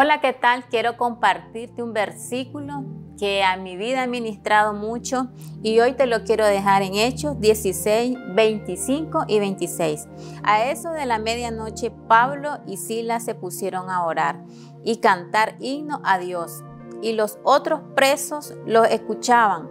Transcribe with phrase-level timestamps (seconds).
[0.00, 0.64] Hola, ¿qué tal?
[0.66, 2.84] Quiero compartirte un versículo
[3.18, 5.26] que a mi vida ha ministrado mucho
[5.60, 10.06] y hoy te lo quiero dejar en Hechos 16, 25 y 26.
[10.44, 14.44] A eso de la medianoche, Pablo y Silas se pusieron a orar
[14.84, 16.62] y cantar himno a Dios
[17.02, 19.68] y los otros presos los escuchaban.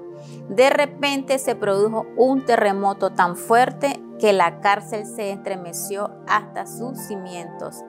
[0.49, 6.97] De repente se produjo un terremoto tan fuerte que la cárcel se estremeció hasta sus
[6.97, 7.83] cimientos.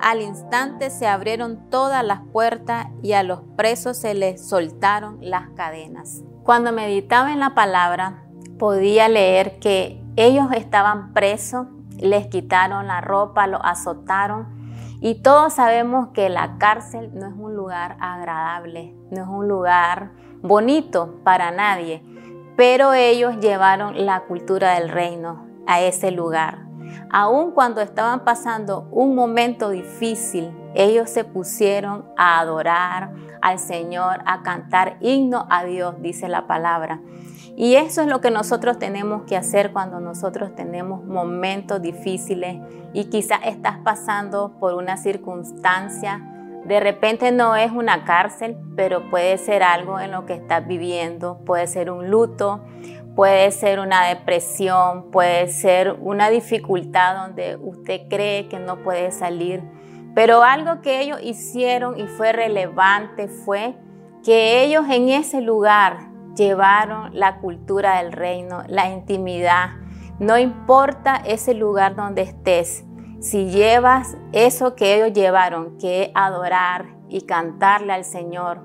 [0.00, 5.48] Al instante se abrieron todas las puertas y a los presos se les soltaron las
[5.50, 6.22] cadenas.
[6.42, 8.24] Cuando meditaba en la palabra,
[8.58, 11.66] podía leer que ellos estaban presos,
[11.98, 14.56] les quitaron la ropa, los azotaron
[15.00, 20.12] y todos sabemos que la cárcel no es un lugar agradable, no es un lugar
[20.42, 22.02] bonito para nadie,
[22.56, 26.65] pero ellos llevaron la cultura del reino a ese lugar.
[27.10, 34.42] Aun cuando estaban pasando un momento difícil, ellos se pusieron a adorar al Señor, a
[34.42, 37.00] cantar himno a Dios, dice la palabra.
[37.56, 42.58] Y eso es lo que nosotros tenemos que hacer cuando nosotros tenemos momentos difíciles
[42.92, 46.20] y quizás estás pasando por una circunstancia.
[46.66, 51.38] De repente no es una cárcel, pero puede ser algo en lo que estás viviendo,
[51.46, 52.60] puede ser un luto,
[53.16, 59.62] puede ser una depresión, puede ser una dificultad donde usted cree que no puede salir.
[60.14, 63.74] Pero algo que ellos hicieron y fue relevante fue
[64.22, 69.70] que ellos en ese lugar llevaron la cultura del reino, la intimidad.
[70.18, 72.84] No importa ese lugar donde estés,
[73.20, 78.60] si llevas eso que ellos llevaron, que es adorar y cantarle al Señor,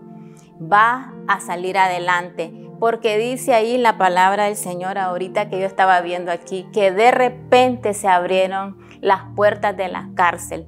[0.61, 6.01] va a salir adelante porque dice ahí la palabra del Señor ahorita que yo estaba
[6.01, 10.65] viendo aquí, que de repente se abrieron las puertas de la cárcel.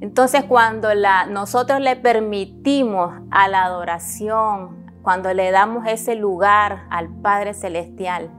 [0.00, 7.08] Entonces cuando la, nosotros le permitimos a la adoración, cuando le damos ese lugar al
[7.08, 8.30] Padre Celestial,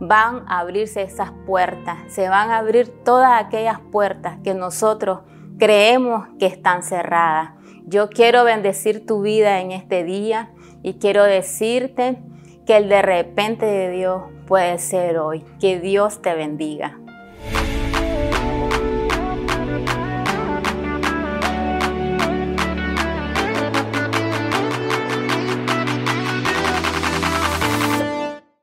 [0.00, 5.20] van a abrirse esas puertas, se van a abrir todas aquellas puertas que nosotros
[5.58, 7.50] creemos que están cerradas.
[7.84, 12.18] Yo quiero bendecir tu vida en este día y quiero decirte
[12.66, 15.44] que el de repente de Dios puede ser hoy.
[15.60, 17.01] Que Dios te bendiga.